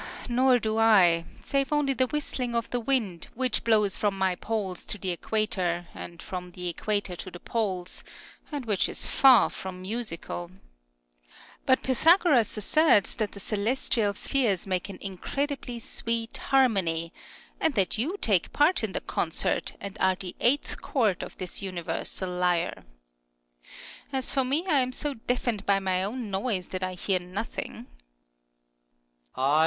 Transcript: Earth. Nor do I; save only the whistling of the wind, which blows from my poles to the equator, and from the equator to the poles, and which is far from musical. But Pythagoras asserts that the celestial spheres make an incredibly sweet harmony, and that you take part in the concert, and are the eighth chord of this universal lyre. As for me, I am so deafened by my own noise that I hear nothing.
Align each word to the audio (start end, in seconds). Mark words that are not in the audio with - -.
Earth. 0.21 0.29
Nor 0.31 0.57
do 0.57 0.79
I; 0.79 1.25
save 1.43 1.71
only 1.71 1.93
the 1.93 2.07
whistling 2.07 2.55
of 2.55 2.67
the 2.71 2.79
wind, 2.79 3.27
which 3.35 3.63
blows 3.63 3.95
from 3.97 4.17
my 4.17 4.33
poles 4.33 4.83
to 4.85 4.97
the 4.97 5.11
equator, 5.11 5.85
and 5.93 6.23
from 6.23 6.53
the 6.53 6.67
equator 6.69 7.15
to 7.17 7.29
the 7.29 7.39
poles, 7.39 8.03
and 8.51 8.65
which 8.65 8.89
is 8.89 9.05
far 9.05 9.51
from 9.51 9.83
musical. 9.83 10.49
But 11.67 11.83
Pythagoras 11.83 12.57
asserts 12.57 13.13
that 13.13 13.33
the 13.33 13.39
celestial 13.39 14.15
spheres 14.15 14.65
make 14.65 14.89
an 14.89 14.97
incredibly 15.01 15.77
sweet 15.77 16.35
harmony, 16.37 17.13
and 17.59 17.75
that 17.75 17.99
you 17.99 18.17
take 18.21 18.51
part 18.51 18.83
in 18.83 18.93
the 18.93 19.01
concert, 19.01 19.73
and 19.79 19.97
are 19.99 20.15
the 20.15 20.35
eighth 20.39 20.81
chord 20.81 21.21
of 21.21 21.37
this 21.37 21.61
universal 21.61 22.27
lyre. 22.27 22.85
As 24.11 24.31
for 24.31 24.43
me, 24.43 24.65
I 24.65 24.79
am 24.79 24.93
so 24.93 25.13
deafened 25.13 25.67
by 25.67 25.79
my 25.79 26.01
own 26.03 26.31
noise 26.31 26.69
that 26.69 26.81
I 26.81 26.95
hear 26.95 27.19
nothing. 27.19 27.85